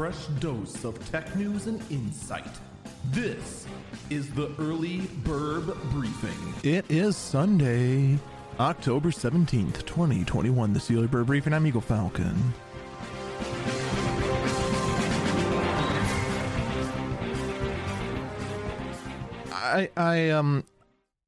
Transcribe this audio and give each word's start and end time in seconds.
fresh 0.00 0.28
dose 0.40 0.82
of 0.84 1.10
tech 1.10 1.36
news 1.36 1.66
and 1.66 1.78
insight. 1.90 2.58
This 3.10 3.66
is 4.08 4.30
the 4.30 4.50
Early 4.58 5.00
Burb 5.24 5.76
Briefing. 5.90 6.54
It 6.62 6.86
is 6.90 7.18
Sunday, 7.18 8.18
October 8.58 9.10
17th, 9.10 9.84
2021. 9.84 10.72
This 10.72 10.84
is 10.84 10.88
the 10.88 10.94
Early 10.96 11.06
Burb 11.06 11.26
Briefing. 11.26 11.52
I'm 11.52 11.66
Eagle 11.66 11.82
Falcon. 11.82 12.34
I, 19.52 19.90
I, 19.98 20.30
um, 20.30 20.64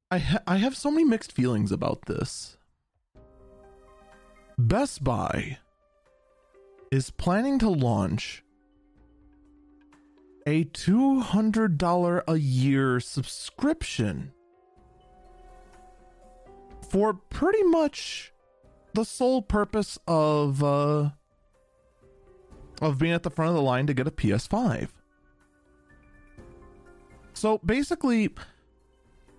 I, 0.09 0.17
ha- 0.17 0.41
I 0.47 0.57
have 0.57 0.75
so 0.75 0.89
many 0.89 1.03
mixed 1.03 1.31
feelings 1.31 1.71
about 1.71 2.07
this. 2.07 2.57
Best 4.57 5.03
Buy 5.03 5.59
is 6.89 7.11
planning 7.11 7.59
to 7.59 7.69
launch 7.69 8.42
a 10.45 10.65
$200 10.65 12.23
a 12.27 12.35
year 12.37 12.99
subscription 12.99 14.33
for 16.89 17.13
pretty 17.13 17.63
much 17.63 18.33
the 18.93 19.03
sole 19.03 19.41
purpose 19.41 19.97
of 20.07 20.63
uh 20.63 21.09
of 22.81 22.97
being 22.99 23.13
at 23.13 23.23
the 23.23 23.29
front 23.29 23.49
of 23.49 23.55
the 23.55 23.61
line 23.61 23.87
to 23.87 23.93
get 23.93 24.07
a 24.07 24.11
PS5. 24.11 24.89
So 27.33 27.59
basically 27.65 28.29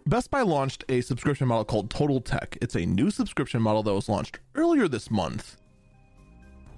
Best 0.06 0.30
Buy 0.30 0.42
launched 0.42 0.84
a 0.88 1.00
subscription 1.00 1.48
model 1.48 1.64
called 1.64 1.90
Total 1.90 2.20
Tech. 2.20 2.58
It's 2.60 2.74
a 2.74 2.84
new 2.84 3.10
subscription 3.10 3.62
model 3.62 3.82
that 3.84 3.94
was 3.94 4.08
launched 4.08 4.38
earlier 4.54 4.88
this 4.88 5.10
month. 5.10 5.56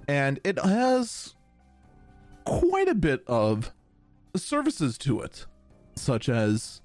And 0.07 0.39
it 0.45 0.59
has 0.59 1.35
quite 2.45 2.87
a 2.87 2.95
bit 2.95 3.23
of 3.27 3.73
services 4.43 4.97
to 4.99 5.21
it, 5.21 5.45
such 5.95 6.29
as 6.29 6.81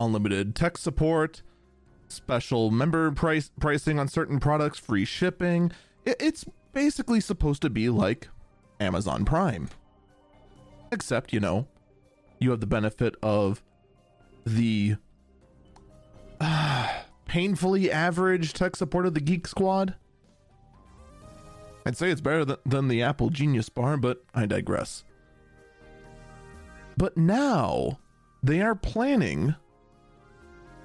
unlimited 0.00 0.54
tech 0.54 0.78
support, 0.78 1.42
special 2.08 2.70
member 2.70 3.10
price 3.10 3.50
pricing 3.60 3.98
on 3.98 4.08
certain 4.08 4.38
products, 4.38 4.78
free 4.78 5.04
shipping. 5.04 5.72
It, 6.04 6.16
it's 6.20 6.44
basically 6.72 7.20
supposed 7.20 7.62
to 7.62 7.70
be 7.70 7.88
like 7.88 8.28
Amazon 8.80 9.24
Prime. 9.24 9.68
Except, 10.92 11.32
you 11.32 11.40
know, 11.40 11.66
you 12.38 12.50
have 12.50 12.60
the 12.60 12.66
benefit 12.66 13.16
of 13.22 13.62
the 14.44 14.96
uh, 16.40 16.88
painfully 17.26 17.90
average 17.90 18.52
tech 18.52 18.76
support 18.76 19.06
of 19.06 19.14
the 19.14 19.20
Geek 19.20 19.46
Squad. 19.46 19.94
I'd 21.84 21.96
say 21.96 22.10
it's 22.10 22.20
better 22.20 22.44
than, 22.44 22.56
than 22.66 22.88
the 22.88 23.02
Apple 23.02 23.30
Genius 23.30 23.68
Bar, 23.68 23.96
but 23.96 24.24
I 24.34 24.46
digress. 24.46 25.04
But 26.96 27.16
now 27.16 27.98
they 28.42 28.60
are 28.62 28.74
planning 28.74 29.54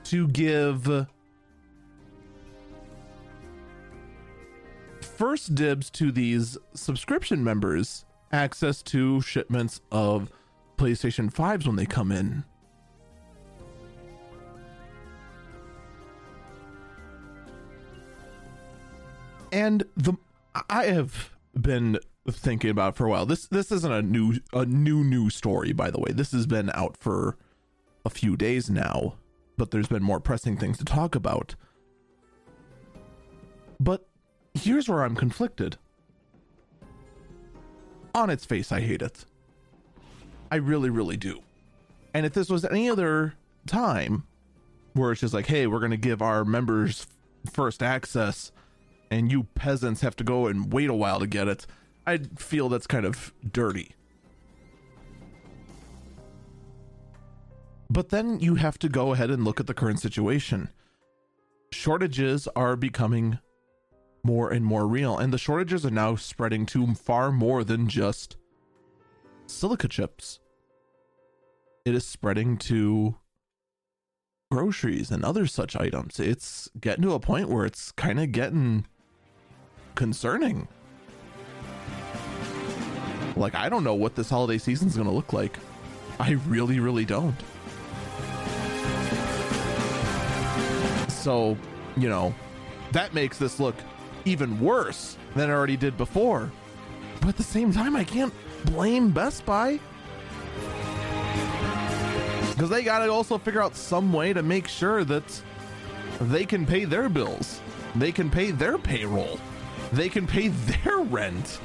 to 0.06 0.28
give 0.28 1.08
first 5.02 5.56
dibs 5.56 5.90
to 5.92 6.12
these 6.12 6.58
subscription 6.74 7.44
members 7.44 8.06
access 8.32 8.82
to 8.82 9.22
shipments 9.22 9.82
of 9.92 10.32
PlayStation 10.78 11.32
5s 11.32 11.68
when 11.68 11.76
they 11.76 11.86
come 11.86 12.12
in. 12.12 12.44
And 19.52 19.84
the 19.96 20.14
I 20.70 20.86
have 20.86 21.32
been 21.60 22.00
thinking 22.30 22.70
about 22.70 22.96
for 22.96 23.06
a 23.06 23.10
while. 23.10 23.26
This 23.26 23.48
this 23.48 23.72
isn't 23.72 23.92
a 23.92 24.02
new 24.02 24.36
a 24.54 24.66
new 24.66 25.04
new 25.04 25.30
story 25.30 25.74
by 25.74 25.90
the 25.90 26.00
way. 26.00 26.12
This 26.12 26.32
has 26.32 26.46
been 26.46 26.70
out 26.74 26.98
for 26.98 27.38
a 28.06 28.10
few 28.10 28.36
days 28.38 28.70
now, 28.70 29.16
but 29.58 29.72
there's 29.72 29.88
been 29.88 30.04
more 30.04 30.20
pressing 30.20 30.58
things 30.58 30.78
to 30.78 30.86
talk 30.86 31.16
about. 31.16 31.56
But 33.80 34.08
here's 34.54 34.88
where 34.88 35.04
I'm 35.04 35.16
conflicted. 35.16 35.78
On 38.14 38.30
its 38.30 38.46
face, 38.46 38.72
I 38.72 38.82
hate 38.82 39.02
it. 39.02 39.26
I 40.52 40.58
really, 40.58 40.90
really 40.90 41.18
do. 41.18 41.42
And 42.14 42.26
if 42.26 42.34
this 42.34 42.50
was 42.50 42.66
any 42.66 42.90
other 42.90 43.36
time 43.66 44.26
where 44.94 45.14
it's 45.14 45.22
just 45.22 45.34
like, 45.34 45.48
hey, 45.48 45.66
we're 45.66 45.80
going 45.80 45.92
to 45.92 45.98
give 45.98 46.22
our 46.22 46.44
members 46.44 47.08
first 47.52 47.82
access 47.82 48.52
and 49.10 49.32
you 49.32 49.44
peasants 49.56 50.02
have 50.02 50.16
to 50.18 50.24
go 50.24 50.48
and 50.48 50.74
wait 50.74 50.90
a 50.90 50.94
while 50.94 51.20
to 51.20 51.28
get 51.28 51.48
it, 51.48 51.66
I'd 52.06 52.40
feel 52.40 52.70
that's 52.70 52.88
kind 52.88 53.06
of 53.06 53.34
dirty. 53.52 53.96
But 57.90 58.10
then 58.10 58.40
you 58.40 58.56
have 58.56 58.80
to 58.80 58.90
go 58.90 59.14
ahead 59.14 59.30
and 59.30 59.44
look 59.44 59.60
at 59.60 59.68
the 59.68 59.74
current 59.74 60.00
situation. 60.00 60.70
Shortages 61.74 62.48
are 62.56 62.76
becoming 62.76 63.40
more 64.24 64.50
and 64.50 64.64
more 64.64 64.88
real, 64.88 65.18
and 65.18 65.34
the 65.34 65.38
shortages 65.38 65.86
are 65.86 65.92
now 65.92 66.16
spreading 66.16 66.66
to 66.68 66.94
far 66.94 67.32
more 67.32 67.64
than 67.64 67.88
just 67.88 68.38
silica 69.46 69.88
chips. 69.88 70.40
It 71.84 71.96
is 71.96 72.06
spreading 72.06 72.58
to 72.60 73.16
groceries 74.52 75.12
and 75.12 75.26
other 75.26 75.48
such 75.48 75.76
items. 75.76 76.20
It's 76.20 76.70
getting 76.80 77.04
to 77.04 77.14
a 77.14 77.20
point 77.20 77.50
where 77.50 77.66
it's 77.66 77.92
kind 77.92 78.20
of 78.20 78.32
getting 78.32 78.86
concerning. 79.96 80.68
Like, 83.36 83.56
I 83.56 83.70
don't 83.70 83.84
know 83.84 83.96
what 83.96 84.16
this 84.16 84.30
holiday 84.30 84.58
season 84.58 84.88
is 84.88 84.96
going 84.96 85.08
to 85.08 85.14
look 85.14 85.34
like. 85.34 85.58
I 86.20 86.32
really, 86.48 86.80
really 86.80 87.06
don't. 87.06 87.36
So, 91.10 91.58
you 91.98 92.10
know, 92.10 92.34
that 92.92 93.14
makes 93.14 93.38
this 93.38 93.60
look 93.60 93.76
even 94.26 94.60
worse 94.60 95.18
than 95.36 95.50
it 95.50 95.54
already 95.54 95.78
did 95.78 95.98
before. 95.98 96.52
But 97.20 97.30
at 97.30 97.38
the 97.38 97.44
same 97.44 97.72
time, 97.72 97.96
I 97.96 98.04
can't 98.04 98.34
blame 98.66 99.12
Best 99.12 99.46
Buy. 99.46 99.80
Because 102.52 102.70
they 102.70 102.84
got 102.84 103.00
to 103.00 103.12
also 103.12 103.38
figure 103.38 103.62
out 103.62 103.76
some 103.76 104.12
way 104.12 104.34
to 104.34 104.44
make 104.44 104.68
sure 104.68 105.04
that 105.06 105.42
they 106.20 106.46
can 106.46 106.66
pay 106.66 106.86
their 106.86 107.10
bills, 107.10 107.62
they 107.96 108.12
can 108.12 108.30
pay 108.30 108.52
their 108.52 108.78
payroll, 108.78 109.40
they 109.94 110.10
can 110.10 110.28
pay 110.28 110.50
their 110.50 110.98
rent. 110.98 111.60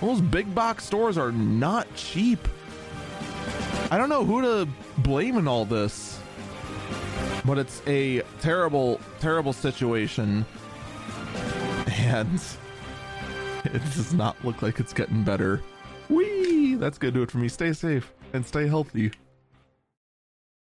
Those 0.00 0.20
big 0.20 0.54
box 0.54 0.84
stores 0.84 1.18
are 1.18 1.32
not 1.32 1.86
cheap. 1.94 2.48
I 3.90 3.98
don't 3.98 4.08
know 4.08 4.24
who 4.24 4.40
to 4.42 4.68
blame 4.98 5.36
in 5.36 5.46
all 5.46 5.64
this, 5.64 6.18
but 7.44 7.58
it's 7.58 7.82
a 7.86 8.22
terrible, 8.40 9.00
terrible 9.20 9.52
situation. 9.52 10.46
And 11.86 12.40
it 13.64 13.82
does 13.94 14.14
not 14.14 14.42
look 14.44 14.62
like 14.62 14.80
it's 14.80 14.92
getting 14.92 15.22
better. 15.22 15.62
Whee! 16.08 16.76
That's 16.76 16.98
gonna 16.98 17.12
do 17.12 17.22
it 17.22 17.30
for 17.30 17.38
me. 17.38 17.48
Stay 17.48 17.72
safe 17.72 18.12
and 18.32 18.44
stay 18.44 18.66
healthy. 18.66 19.12